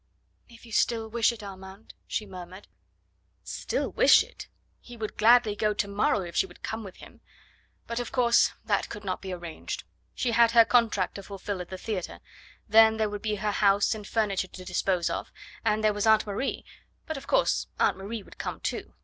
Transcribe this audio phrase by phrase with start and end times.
[0.49, 2.67] "If you still wish it, Armand," she murmured.
[3.43, 4.47] Still wish it!
[4.79, 7.21] He would gladly go to morrow if she would come with him.
[7.85, 9.83] But, of course, that could not be arranged.
[10.15, 12.19] She had her contract to fulfil at the theatre,
[12.67, 15.31] then there would be her house and furniture to dispose of,
[15.63, 16.65] and there was Aunt Marie....
[17.05, 18.95] But, of course, Aunt Marie would come too....